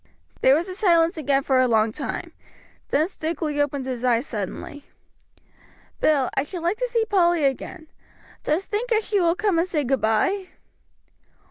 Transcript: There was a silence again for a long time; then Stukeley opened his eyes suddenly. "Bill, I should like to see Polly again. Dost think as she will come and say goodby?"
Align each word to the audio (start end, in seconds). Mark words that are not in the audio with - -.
There 0.41 0.55
was 0.55 0.67
a 0.67 0.73
silence 0.73 1.15
again 1.15 1.43
for 1.43 1.61
a 1.61 1.67
long 1.67 1.91
time; 1.91 2.33
then 2.89 3.05
Stukeley 3.05 3.61
opened 3.61 3.85
his 3.85 4.03
eyes 4.03 4.25
suddenly. 4.25 4.83
"Bill, 5.99 6.27
I 6.33 6.41
should 6.41 6.63
like 6.63 6.77
to 6.77 6.87
see 6.87 7.05
Polly 7.05 7.43
again. 7.45 7.85
Dost 8.43 8.71
think 8.71 8.91
as 8.91 9.05
she 9.05 9.19
will 9.21 9.35
come 9.35 9.59
and 9.59 9.67
say 9.67 9.83
goodby?" 9.83 10.47